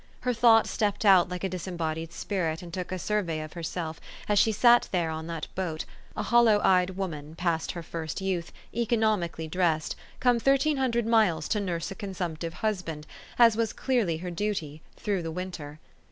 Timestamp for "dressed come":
9.47-10.39